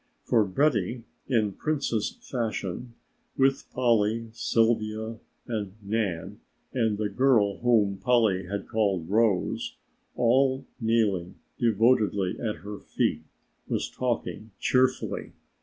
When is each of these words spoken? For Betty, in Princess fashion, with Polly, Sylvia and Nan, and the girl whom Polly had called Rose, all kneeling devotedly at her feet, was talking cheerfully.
For 0.23 0.43
Betty, 0.45 1.03
in 1.27 1.51
Princess 1.51 2.17
fashion, 2.27 2.95
with 3.37 3.69
Polly, 3.71 4.29
Sylvia 4.33 5.19
and 5.45 5.73
Nan, 5.79 6.39
and 6.73 6.97
the 6.97 7.07
girl 7.07 7.59
whom 7.59 7.99
Polly 7.99 8.47
had 8.47 8.67
called 8.67 9.07
Rose, 9.07 9.75
all 10.15 10.65
kneeling 10.79 11.35
devotedly 11.59 12.35
at 12.39 12.63
her 12.63 12.79
feet, 12.79 13.25
was 13.67 13.91
talking 13.91 14.49
cheerfully. 14.59 15.33